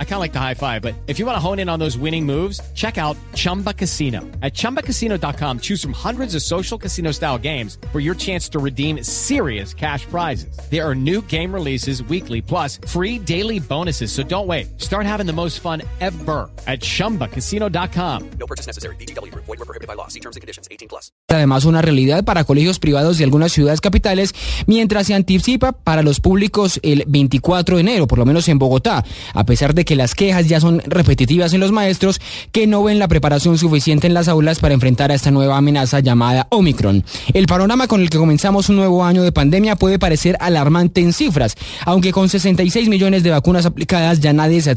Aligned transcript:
I 0.00 0.04
kind 0.04 0.14
of 0.14 0.20
like 0.20 0.32
the 0.32 0.40
high 0.40 0.54
five, 0.54 0.82
but 0.82 0.96
if 1.06 1.20
you 1.20 1.26
want 1.26 1.36
to 1.36 1.40
hone 1.40 1.60
in 1.60 1.68
on 1.68 1.78
those 1.78 1.96
winning 1.96 2.26
moves, 2.26 2.60
check 2.74 2.98
out 2.98 3.16
Chumba 3.34 3.72
Casino. 3.72 4.22
At 4.42 4.54
ChumbaCasino.com, 4.54 5.60
choose 5.60 5.80
from 5.80 5.92
hundreds 5.92 6.34
of 6.34 6.42
social 6.42 6.76
casino 6.76 7.12
style 7.12 7.38
games 7.38 7.78
for 7.92 8.00
your 8.00 8.16
chance 8.16 8.48
to 8.48 8.58
redeem 8.58 9.04
serious 9.04 9.72
cash 9.72 10.04
prizes. 10.06 10.58
There 10.68 10.84
are 10.84 10.96
new 10.96 11.22
game 11.28 11.54
releases 11.54 12.02
weekly, 12.02 12.42
plus 12.42 12.80
free 12.88 13.20
daily 13.20 13.60
bonuses. 13.60 14.10
So 14.10 14.24
don't 14.24 14.48
wait. 14.48 14.80
Start 14.80 15.06
having 15.06 15.26
the 15.26 15.32
most 15.32 15.60
fun 15.60 15.82
ever 16.00 16.50
at 16.66 16.80
ChumbaCasino.com. 16.80 18.30
No 18.40 18.46
purchase 18.48 18.66
necessary. 18.66 18.96
BGW. 18.96 19.32
Void 19.32 19.46
were 19.46 19.56
prohibited 19.58 19.86
by 19.86 19.94
law. 19.94 20.08
See 20.08 20.20
terms 20.20 20.34
and 20.34 20.40
conditions. 20.40 20.66
18 20.72 20.88
plus. 20.88 21.12
Además, 21.28 21.64
una 21.66 21.82
realidad 21.82 22.24
para 22.24 22.42
colegios 22.42 22.80
privados 22.80 23.18
de 23.18 23.24
algunas 23.24 23.52
ciudades 23.52 23.80
capitales, 23.80 24.34
mientras 24.66 25.06
se 25.06 25.14
anticipa 25.14 25.72
para 25.72 26.02
los 26.02 26.18
públicos 26.18 26.80
el 26.82 27.04
20 27.06 27.28
24 27.28 27.76
de 27.76 27.80
enero, 27.80 28.06
por 28.06 28.18
lo 28.18 28.24
menos 28.24 28.48
en 28.48 28.58
Bogotá, 28.58 29.04
a 29.34 29.44
pesar 29.44 29.74
de 29.74 29.84
que 29.88 29.96
las 29.96 30.14
quejas 30.14 30.46
ya 30.46 30.60
son 30.60 30.82
repetitivas 30.84 31.54
en 31.54 31.60
los 31.60 31.72
maestros 31.72 32.20
que 32.52 32.66
no 32.66 32.82
ven 32.82 32.98
la 32.98 33.08
preparación 33.08 33.56
suficiente 33.56 34.06
en 34.06 34.12
las 34.12 34.28
aulas 34.28 34.58
para 34.58 34.74
enfrentar 34.74 35.10
a 35.10 35.14
esta 35.14 35.30
nueva 35.30 35.56
amenaza 35.56 36.00
llamada 36.00 36.46
Omicron. 36.50 37.06
El 37.32 37.46
panorama 37.46 37.86
con 37.86 38.02
el 38.02 38.10
que 38.10 38.18
comenzamos 38.18 38.68
un 38.68 38.76
nuevo 38.76 39.02
año 39.02 39.22
de 39.22 39.32
pandemia 39.32 39.76
puede 39.76 39.98
parecer 39.98 40.36
alarmante 40.40 41.00
en 41.00 41.14
cifras, 41.14 41.54
aunque 41.86 42.12
con 42.12 42.28
66 42.28 42.90
millones 42.90 43.22
de 43.22 43.30
vacunas 43.30 43.64
aplicadas 43.64 44.20
ya 44.20 44.34
nadie 44.34 44.60
se 44.60 44.72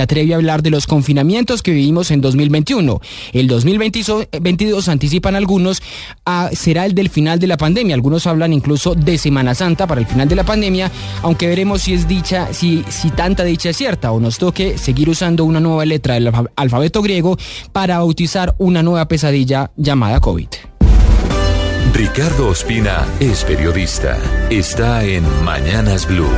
atreve, 0.00 0.32
a 0.32 0.36
hablar 0.36 0.62
de 0.62 0.70
los 0.70 0.86
confinamientos 0.86 1.60
que 1.60 1.72
vivimos 1.72 2.12
en 2.12 2.20
2021. 2.20 3.00
El 3.32 3.48
2022 3.48 4.88
anticipan 4.88 5.34
algunos 5.34 5.82
será 6.52 6.86
el 6.86 6.94
del 6.94 7.08
final 7.08 7.40
de 7.40 7.48
la 7.48 7.56
pandemia. 7.56 7.96
Algunos 7.96 8.28
hablan 8.28 8.52
incluso 8.52 8.94
de 8.94 9.18
Semana 9.18 9.56
Santa 9.56 9.88
para 9.88 10.00
el 10.00 10.06
final 10.06 10.28
de 10.28 10.36
la 10.36 10.44
pandemia, 10.44 10.92
aunque 11.22 11.48
veremos 11.48 11.82
si 11.82 11.94
es 11.94 12.06
dicha, 12.06 12.52
si, 12.52 12.84
si 12.88 13.10
tanta 13.10 13.42
dicha 13.42 13.70
es 13.70 13.76
cierta 13.76 14.12
o 14.12 14.20
nos 14.20 14.38
toque 14.44 14.76
seguir 14.76 15.08
usando 15.08 15.46
una 15.46 15.58
nueva 15.58 15.86
letra 15.86 16.12
del 16.12 16.30
alfabeto 16.54 17.00
griego 17.00 17.38
para 17.72 17.96
bautizar 17.96 18.54
una 18.58 18.82
nueva 18.82 19.08
pesadilla 19.08 19.70
llamada 19.74 20.20
COVID. 20.20 20.48
Ricardo 21.94 22.48
Ospina 22.48 23.06
es 23.20 23.42
periodista. 23.42 24.18
Está 24.50 25.02
en 25.02 25.24
Mañanas 25.44 26.06
Blue. 26.06 26.28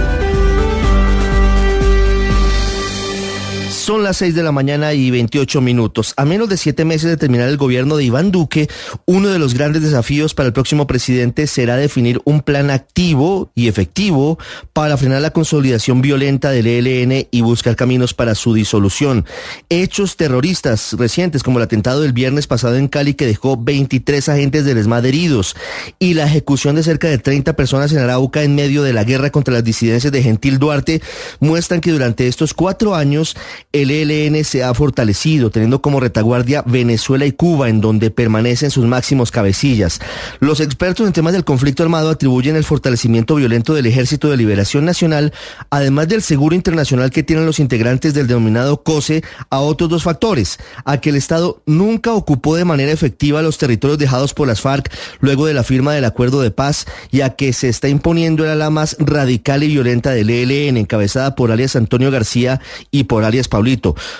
Son 3.72 4.04
las 4.04 4.05
6 4.12 4.34
de 4.34 4.42
la 4.42 4.52
mañana 4.52 4.92
y 4.94 5.10
28 5.10 5.60
minutos. 5.60 6.14
A 6.16 6.24
menos 6.24 6.48
de 6.48 6.56
siete 6.56 6.84
meses 6.84 7.10
de 7.10 7.16
terminar 7.16 7.48
el 7.48 7.56
gobierno 7.56 7.96
de 7.96 8.04
Iván 8.04 8.30
Duque, 8.30 8.68
uno 9.06 9.28
de 9.28 9.38
los 9.38 9.54
grandes 9.54 9.82
desafíos 9.82 10.34
para 10.34 10.46
el 10.46 10.52
próximo 10.52 10.86
presidente 10.86 11.46
será 11.46 11.76
definir 11.76 12.20
un 12.24 12.42
plan 12.42 12.70
activo 12.70 13.50
y 13.54 13.68
efectivo 13.68 14.38
para 14.72 14.96
frenar 14.96 15.22
la 15.22 15.30
consolidación 15.30 16.02
violenta 16.02 16.50
del 16.50 16.66
ELN 16.66 17.26
y 17.30 17.40
buscar 17.40 17.76
caminos 17.76 18.14
para 18.14 18.34
su 18.34 18.54
disolución. 18.54 19.24
Hechos 19.68 20.16
terroristas 20.16 20.94
recientes 20.98 21.42
como 21.42 21.58
el 21.58 21.64
atentado 21.64 22.02
del 22.02 22.12
viernes 22.12 22.46
pasado 22.46 22.76
en 22.76 22.88
Cali 22.88 23.14
que 23.14 23.26
dejó 23.26 23.56
23 23.56 24.28
agentes 24.28 24.64
del 24.64 24.78
ESMAD 24.78 25.06
heridos 25.06 25.56
y 25.98 26.14
la 26.14 26.26
ejecución 26.26 26.76
de 26.76 26.82
cerca 26.82 27.08
de 27.08 27.18
30 27.18 27.54
personas 27.54 27.92
en 27.92 27.98
Arauca 27.98 28.42
en 28.42 28.54
medio 28.54 28.82
de 28.82 28.92
la 28.92 29.04
guerra 29.04 29.30
contra 29.30 29.54
las 29.54 29.64
disidencias 29.64 30.12
de 30.12 30.22
Gentil 30.22 30.58
Duarte 30.58 31.02
muestran 31.40 31.80
que 31.80 31.92
durante 31.92 32.28
estos 32.28 32.54
cuatro 32.54 32.94
años 32.94 33.36
el 33.72 33.90
ELN 34.02 34.44
se 34.44 34.64
ha 34.64 34.74
fortalecido, 34.74 35.50
teniendo 35.50 35.82
como 35.82 36.00
retaguardia 36.00 36.62
Venezuela 36.66 37.26
y 37.26 37.32
Cuba, 37.32 37.68
en 37.68 37.80
donde 37.80 38.10
permanecen 38.10 38.70
sus 38.70 38.84
máximos 38.84 39.30
cabecillas. 39.30 40.00
Los 40.40 40.60
expertos 40.60 41.06
en 41.06 41.12
temas 41.12 41.32
del 41.32 41.44
conflicto 41.44 41.82
armado 41.82 42.10
atribuyen 42.10 42.56
el 42.56 42.64
fortalecimiento 42.64 43.34
violento 43.34 43.74
del 43.74 43.86
Ejército 43.86 44.28
de 44.28 44.36
Liberación 44.36 44.84
Nacional, 44.84 45.32
además 45.70 46.08
del 46.08 46.22
seguro 46.22 46.54
internacional 46.54 47.10
que 47.10 47.22
tienen 47.22 47.46
los 47.46 47.58
integrantes 47.58 48.14
del 48.14 48.26
denominado 48.26 48.82
COSE, 48.82 49.22
a 49.50 49.60
otros 49.60 49.90
dos 49.90 50.02
factores, 50.02 50.58
a 50.84 51.00
que 51.00 51.10
el 51.10 51.16
Estado 51.16 51.62
nunca 51.66 52.12
ocupó 52.12 52.56
de 52.56 52.64
manera 52.64 52.92
efectiva 52.92 53.42
los 53.42 53.58
territorios 53.58 53.98
dejados 53.98 54.34
por 54.34 54.48
las 54.48 54.60
FARC 54.60 54.90
luego 55.20 55.46
de 55.46 55.54
la 55.54 55.64
firma 55.64 55.94
del 55.94 56.04
acuerdo 56.04 56.40
de 56.40 56.50
paz 56.50 56.86
y 57.10 57.20
a 57.20 57.30
que 57.30 57.52
se 57.52 57.68
está 57.68 57.88
imponiendo 57.88 58.44
el 58.44 58.50
ala 58.50 58.70
más 58.70 58.96
radical 58.98 59.62
y 59.62 59.68
violenta 59.68 60.10
del 60.10 60.30
ELN, 60.30 60.76
encabezada 60.76 61.34
por 61.34 61.50
alias 61.50 61.76
Antonio 61.76 62.10
García 62.10 62.60
y 62.90 63.04
por 63.04 63.24
alias 63.24 63.48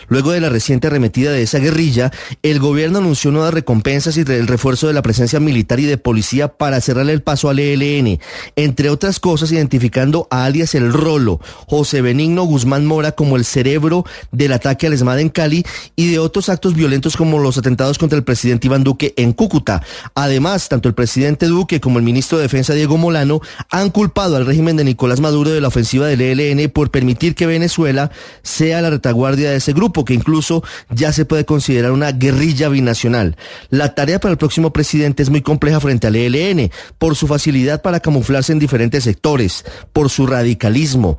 Luego 0.08 0.32
de 0.32 0.40
la 0.40 0.48
reciente 0.48 0.86
arremetida 0.86 1.32
de 1.32 1.42
esa 1.42 1.58
guerrilla, 1.58 2.12
el 2.42 2.60
gobierno 2.60 2.98
anunció 2.98 3.30
nuevas 3.32 3.54
recompensas 3.54 4.16
y 4.16 4.20
el 4.20 4.46
refuerzo 4.46 4.86
de 4.86 4.92
la 4.92 5.02
presencia 5.02 5.40
militar 5.40 5.80
y 5.80 5.84
de 5.84 5.98
policía 5.98 6.48
para 6.48 6.80
cerrarle 6.80 7.12
el 7.12 7.22
paso 7.22 7.48
al 7.48 7.58
ELN, 7.58 8.20
entre 8.56 8.90
otras 8.90 9.20
cosas 9.20 9.52
identificando 9.52 10.28
a 10.30 10.44
alias 10.44 10.74
El 10.74 10.92
Rolo, 10.92 11.40
José 11.66 12.02
Benigno 12.02 12.44
Guzmán 12.44 12.86
Mora 12.86 13.12
como 13.12 13.36
el 13.36 13.44
cerebro 13.44 14.04
del 14.32 14.52
ataque 14.52 14.86
al 14.86 14.92
ESMAD 14.92 15.20
en 15.20 15.28
Cali 15.28 15.64
y 15.96 16.10
de 16.10 16.18
otros 16.18 16.48
actos 16.48 16.74
violentos 16.74 17.16
como 17.16 17.38
los 17.38 17.58
atentados 17.58 17.98
contra 17.98 18.18
el 18.18 18.24
presidente 18.24 18.66
Iván 18.66 18.84
Duque 18.84 19.14
en 19.16 19.32
Cúcuta. 19.32 19.82
Además, 20.14 20.68
tanto 20.68 20.88
el 20.88 20.94
presidente 20.94 21.46
Duque 21.46 21.80
como 21.80 21.98
el 21.98 22.04
ministro 22.04 22.38
de 22.38 22.42
Defensa 22.42 22.74
Diego 22.74 22.96
Molano 22.96 23.40
han 23.70 23.90
culpado 23.90 24.36
al 24.36 24.46
régimen 24.46 24.76
de 24.76 24.84
Nicolás 24.84 25.20
Maduro 25.20 25.50
de 25.50 25.60
la 25.60 25.68
ofensiva 25.68 26.06
del 26.06 26.20
ELN 26.20 26.70
por 26.70 26.90
permitir 26.90 27.34
que 27.34 27.46
Venezuela 27.46 28.10
sea 28.42 28.82
la 28.82 28.90
retaguardia 28.90 29.50
de 29.50 29.55
ese 29.56 29.72
grupo, 29.72 30.04
que 30.04 30.14
incluso 30.14 30.62
ya 30.90 31.12
se 31.12 31.24
puede 31.24 31.44
considerar 31.44 31.92
una 31.92 32.12
guerrilla 32.12 32.68
binacional. 32.68 33.36
La 33.70 33.94
tarea 33.94 34.20
para 34.20 34.32
el 34.32 34.38
próximo 34.38 34.72
presidente 34.72 35.22
es 35.22 35.30
muy 35.30 35.42
compleja 35.42 35.80
frente 35.80 36.06
al 36.06 36.16
ELN, 36.16 36.70
por 36.98 37.16
su 37.16 37.26
facilidad 37.26 37.82
para 37.82 38.00
camuflarse 38.00 38.52
en 38.52 38.58
diferentes 38.58 39.04
sectores, 39.04 39.64
por 39.92 40.10
su 40.10 40.26
radicalismo, 40.26 41.18